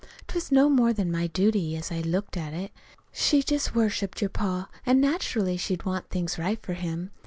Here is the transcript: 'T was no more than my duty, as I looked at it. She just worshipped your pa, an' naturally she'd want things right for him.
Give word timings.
'T 0.29 0.33
was 0.33 0.51
no 0.51 0.67
more 0.67 0.91
than 0.93 1.11
my 1.11 1.27
duty, 1.27 1.75
as 1.77 1.91
I 1.91 2.01
looked 2.01 2.35
at 2.35 2.55
it. 2.55 2.71
She 3.11 3.43
just 3.43 3.75
worshipped 3.75 4.19
your 4.19 4.31
pa, 4.31 4.67
an' 4.83 4.99
naturally 4.99 5.57
she'd 5.57 5.85
want 5.85 6.09
things 6.09 6.39
right 6.39 6.59
for 6.59 6.73
him. 6.73 7.11